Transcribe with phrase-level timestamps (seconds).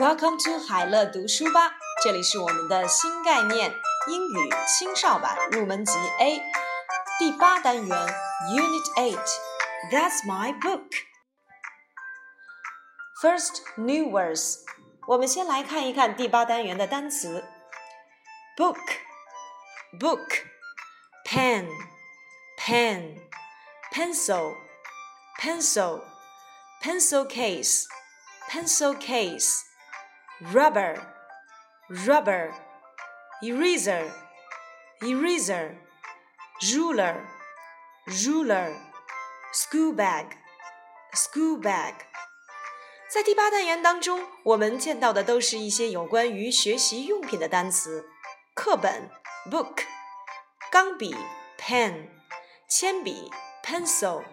[0.00, 1.72] Welcome to 海乐读书吧，
[2.04, 3.74] 这里是我们的新概念
[4.08, 6.38] 英语青少版入门级 A
[7.18, 10.84] 第八单元 Unit Eight。That's my book.
[13.22, 14.58] First new words，
[15.06, 17.42] 我们先来看一看第八单元的单词：
[18.58, 18.76] book,
[19.98, 20.44] book,
[21.24, 21.70] pen,
[22.58, 23.16] pen,
[23.94, 24.56] pencil,
[25.40, 26.02] pencil,
[26.82, 27.86] pencil case,
[28.50, 29.62] pencil case,
[30.52, 30.96] rubber,
[31.88, 32.52] rubber,
[33.42, 34.10] eraser,
[35.00, 35.76] eraser,
[36.62, 37.16] ruler,
[38.06, 38.74] ruler,
[39.52, 40.26] school bag,
[41.12, 41.94] school bag。
[43.08, 48.08] 在第八单元当中，我们见到的都是一些有关于学习用品的单词：
[48.54, 49.08] 课本
[49.50, 49.84] （book）、
[50.70, 51.16] 钢笔
[51.56, 52.08] （pen）、
[52.68, 53.30] 铅笔
[53.64, 54.24] （pencil）、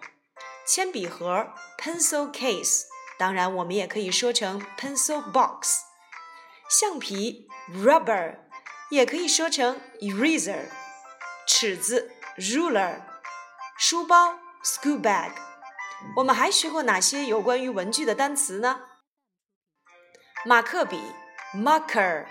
[0.66, 2.82] 铅笔盒 （pencil case）。
[3.16, 5.82] 当然，我们也可以说成 pencil box。
[6.69, 7.47] 橡皮
[7.83, 8.37] （rubber）
[8.91, 10.69] 也可以说成 eraser。
[11.47, 13.01] 尺子 （ruler）、
[13.79, 15.31] 书包 （school bag）。
[16.17, 18.81] 我们还学过哪些有关于文具的单词呢？
[20.45, 21.01] 马克笔
[21.55, 22.27] （marker）、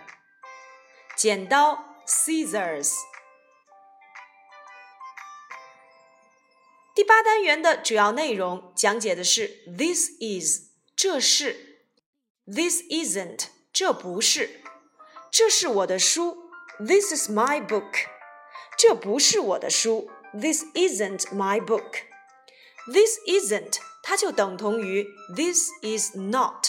[1.17, 2.95] 剪刀 （scissors）。
[6.95, 11.89] 第八单元的主要内容讲解的是 “this is”，这是
[12.47, 14.50] ；“this isn't”，这不是；
[15.32, 16.38] 这是我的书，“
[16.80, 18.08] this is my book”，
[18.78, 26.68] 这不是我的书，“this isn't my book”。This isn't，它就等同于 This is not。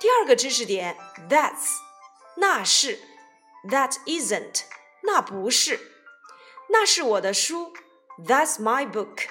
[0.00, 0.96] 第二个知识点，
[1.28, 1.76] That's，
[2.36, 2.98] 那是；
[3.70, 4.62] That isn't，
[5.04, 5.78] 那不是。
[6.70, 7.72] 那是我的书，
[8.26, 9.28] That's my book。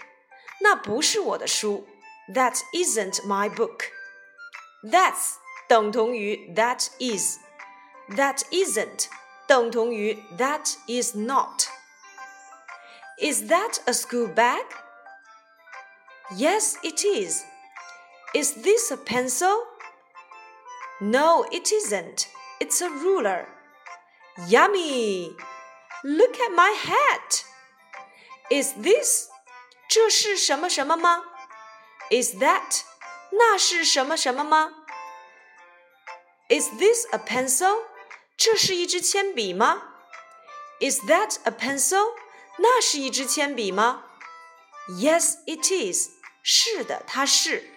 [0.62, 1.86] 那不是我的书，
[2.34, 5.34] That isn't my book。That's
[5.72, 9.08] 等同于 That is，That isn't
[9.48, 17.44] 等同于 That is not。Is that a school bag？Yes, it is.
[18.34, 19.66] Is this a pencil?
[21.00, 22.28] No, it isn't.
[22.60, 23.48] It's a ruler.
[24.48, 25.36] Yummy!
[26.04, 27.44] Look at my hat.
[28.50, 29.30] Is this?
[29.90, 31.24] 这是什么什么吗？
[32.12, 32.84] Is that?
[33.32, 34.81] 那是什么什么吗
[36.53, 37.85] ？Is this a pencil?
[38.37, 39.83] 这是一支铅笔吗
[40.81, 42.13] ？Is that a pencil?
[42.59, 44.05] 那是一支铅笔吗
[44.91, 46.11] ？Yes, it is.
[46.43, 47.71] 是的，它是。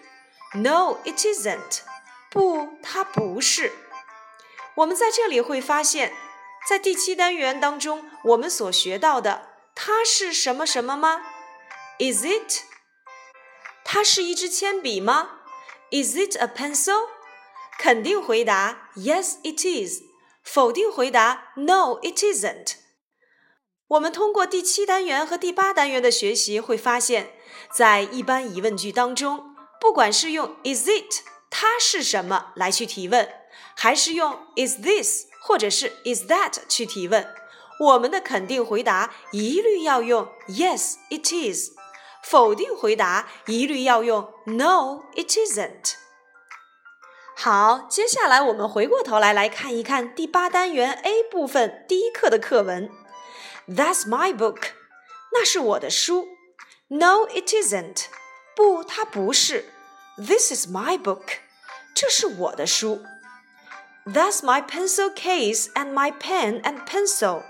[0.52, 1.80] No, it isn't.
[2.30, 3.72] 不，它不是。
[4.74, 6.12] 我们在这里会发现，
[6.68, 11.22] 在第七单元当中，我们所学到的，它是什么什么吗
[11.98, 12.64] ？Is it？
[13.84, 15.40] 它是一支铅笔吗
[15.90, 17.08] ？Is it a pencil？
[17.78, 20.02] 肯定回答 Yes, it is。
[20.42, 22.74] 否定回答 No, it isn't。
[23.88, 27.32] 我们通过第七单元和第八单元的学习，会发现。
[27.72, 33.28] 在一般疑问句当中，不管是用 is it 它是什么来去提问，
[33.76, 37.28] 还是用 is this 或者是 is that 去提问，
[37.80, 41.72] 我们的肯定回答一律要用 yes it is，
[42.22, 45.94] 否定回答一律要用 no it isn't。
[47.35, 52.89] 好，接下来我们回过头来来看一看第八单元 A 部分第一课的课文。
[53.67, 54.71] That's my book，
[55.33, 56.27] 那是我的书。
[56.89, 58.05] No, it isn't.
[58.55, 59.65] 不，它不是。
[60.17, 61.39] This is my book.
[61.95, 63.03] 这是我的书。
[64.05, 67.43] That's my pencil case and my pen and pencil.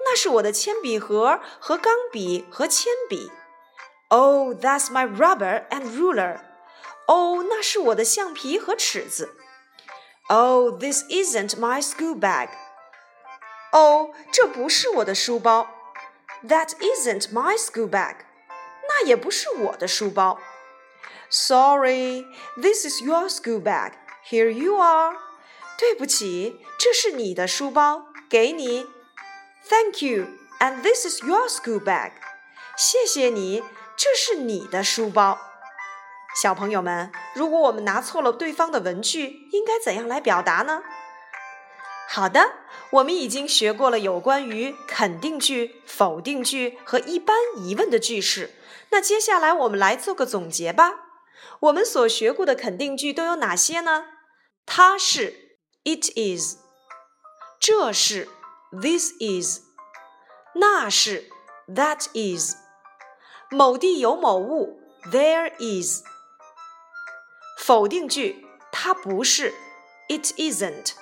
[0.00, 3.32] 那是我的铅笔盒和钢笔和铅笔。
[4.08, 6.40] Oh, that's my rubber and ruler.
[7.08, 9.36] 哦，那是我的橡皮和尺子。
[10.28, 12.48] Oh, this isn't my school bag.
[13.72, 15.68] 哦，这不是我的书包。
[16.46, 18.16] That isn't my school bag.
[18.88, 20.38] 那也不是我的书包。
[21.30, 22.24] Sorry,
[22.56, 23.92] this is your school bag.
[24.30, 25.16] Here you are.
[25.76, 28.86] 对不起，这是你的书包，给你。
[29.68, 30.26] Thank you,
[30.60, 32.12] and this is your school bag.
[32.76, 33.64] 谢谢你，
[33.96, 35.38] 这是你的书包。
[36.35, 40.83] 小朋友们，如果我们拿错了对方的文句，应该怎样来表达呢？
[42.07, 42.53] 好的，
[42.91, 48.55] 我们已经学过了有关于肯定句、否定句和一般疑问的句式。
[48.91, 50.93] 那接下来我们来做个总结吧。
[51.61, 54.05] 我们所学过的肯定句都有哪些呢？
[54.65, 56.57] 它是 it is，
[57.59, 58.29] 这是
[58.71, 59.61] this is，
[60.55, 61.29] 那是
[61.67, 62.55] that is，
[63.51, 64.79] 某地有某物
[65.11, 66.03] there is。
[67.69, 69.53] 否定句它不是
[70.07, 70.93] it isn't。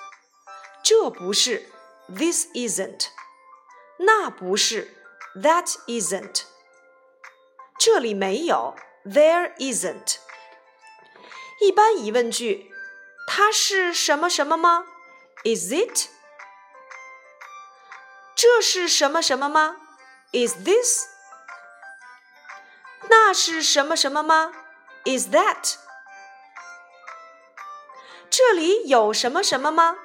[0.82, 1.70] 这不是
[2.14, 3.06] ，this isn't。
[4.00, 4.94] 那不是
[5.36, 6.42] ，that isn't。
[7.78, 8.76] 这里没有
[9.06, 10.16] ，there isn't。
[11.62, 12.70] 一般疑问句，
[13.26, 14.84] 它是什么什么吗
[15.44, 16.10] ？Is it？
[18.36, 19.78] 这是什么什么吗
[20.32, 21.06] ？Is this？
[23.08, 24.52] 那是什么什么吗
[25.06, 25.87] ？Is that？
[28.30, 29.96] 这里有什么什么吗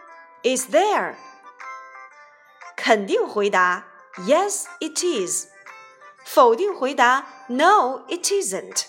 [0.43, 1.15] ？Is there？
[2.75, 3.85] 肯定回答
[4.27, 5.47] ：Yes, it is。
[6.23, 8.85] 否定回答：No, it isn't。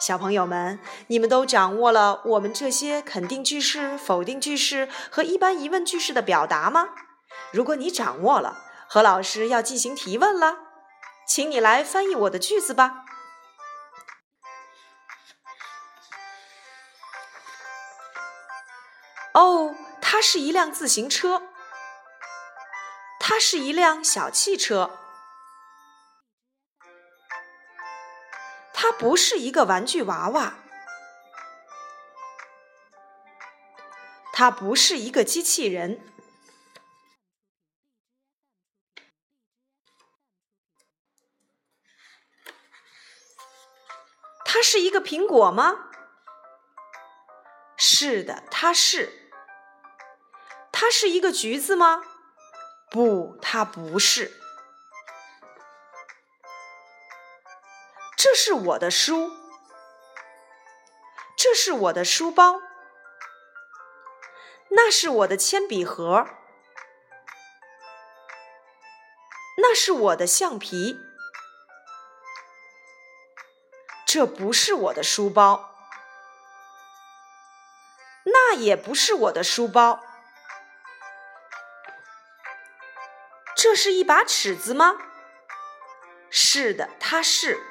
[0.00, 6.90] 小朋友们，你们都掌握了我们这些肯定句式、否定句式和一般疑问句式的表达吗？
[7.52, 10.58] 如果你掌握了，何老师要进行提问了，
[11.26, 13.04] 请你来翻译我的句子吧。
[19.34, 21.42] 哦，它是一辆自行车。
[23.20, 24.98] 它是一辆小汽车。
[28.72, 30.58] 它不是一个玩具娃娃，
[34.32, 36.00] 它不是一个机器人，
[44.44, 45.88] 它是一个苹果吗？
[47.78, 49.23] 是的，它是。
[50.84, 52.04] 它是一个橘子吗？
[52.90, 54.38] 不，它不是。
[58.18, 59.32] 这是我的书，
[61.38, 62.60] 这是我的书包，
[64.72, 66.26] 那是我的铅笔盒，
[69.56, 71.00] 那是我的橡皮。
[74.04, 75.74] 这不是我的书包，
[78.26, 80.04] 那也不是我的书包。
[83.64, 84.98] 这是一把尺子吗？
[86.28, 87.62] 是的，它是。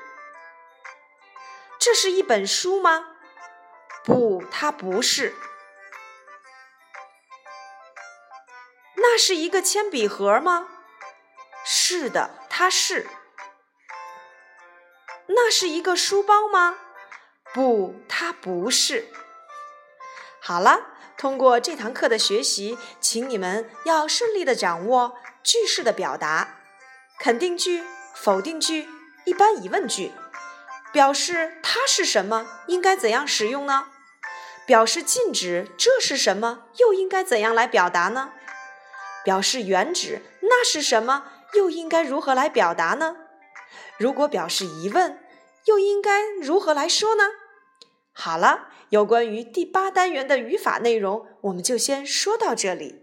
[1.78, 3.10] 这是一本书吗？
[4.04, 5.36] 不，它不是。
[8.95, 10.68] 那是一个铅笔盒吗？
[11.63, 13.06] 是的，它是。
[15.28, 16.75] 那是一个书包吗？
[17.54, 19.13] 不，它不是。
[20.42, 26.56] 好了，通过这堂课的学习，请你们要顺利的掌握句式的表达，
[27.19, 27.84] 肯定句、
[28.16, 28.88] 否定句、
[29.25, 30.12] 一般疑问句。
[30.94, 33.88] 表示它是什么，应该怎样使用呢？
[34.66, 38.31] 表示禁止这是什么，又应该怎样来表达呢？
[39.25, 43.18] 表示原指那是什么，又应该如何来表达呢？
[43.98, 45.19] 如果表示疑问，
[45.66, 47.24] 又应该如何来说呢？
[48.12, 53.02] 好了，有关于第八单元的语法内容，我们就先说到这里。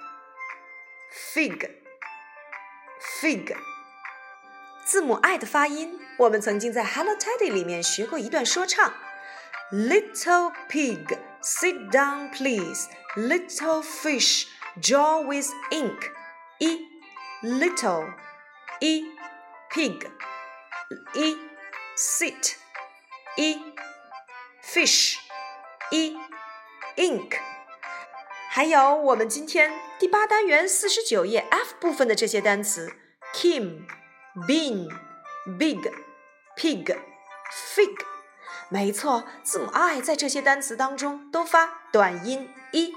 [1.11, 1.69] Fig
[3.19, 3.53] Fig
[4.85, 8.93] 字母 I 的发音，我们曾经在《Hello Teddy》里面学过一段说唱
[9.71, 12.87] ：Little pig, sit down, please.
[13.15, 14.47] Little fish,
[14.81, 16.11] draw with ink.
[16.59, 16.87] 一
[17.41, 18.13] little
[18.79, 19.05] 一
[19.69, 20.09] pig
[21.13, 21.37] 一
[21.97, 22.53] sit
[23.35, 23.61] 一
[24.63, 25.17] fish
[25.91, 26.17] 一
[26.95, 27.37] ink。
[28.49, 29.71] 还有我们今天
[30.01, 32.91] 第八单元四十九页 F 部分的这些单词
[33.35, 33.83] ：Kim。
[34.47, 34.87] bean
[35.59, 35.77] big,
[36.57, 36.97] pig,
[37.75, 37.95] fig，
[38.69, 42.91] 没错，字母 i 在这些单词当中都发短音 i。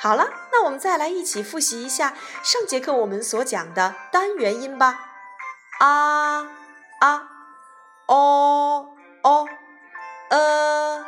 [0.00, 4.98] 好了，那我们再来一起复习一下上节课我们所讲的单元音吧。
[5.78, 6.50] 啊
[7.00, 7.28] 啊
[8.06, 9.48] ，o o，
[10.30, 11.06] 呃呃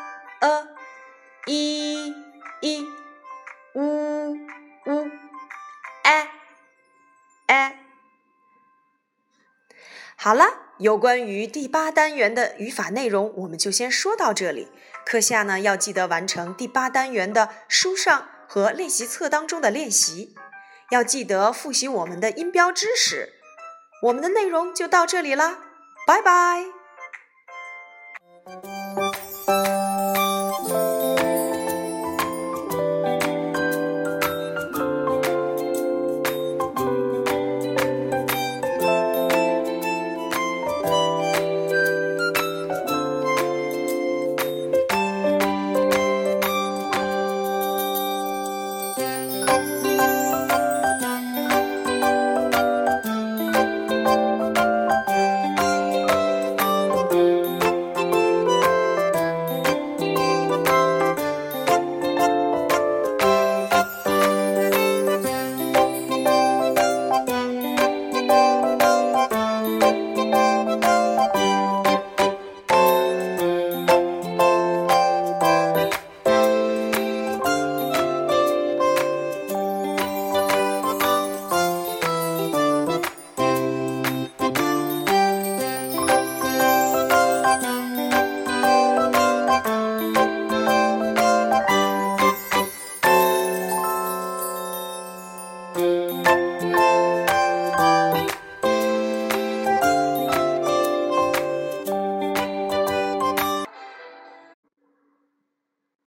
[10.20, 10.46] 好了，
[10.78, 14.66] 有关于第八单元的语法内容，我们就先说到这里。
[15.06, 20.34] 课下呢，要记得完成第八单元的书上和练习册当中的练习，
[20.90, 23.34] 要记得复习我们的音标知识。
[24.02, 25.60] 我们的内容就到这里啦，
[26.04, 26.77] 拜拜。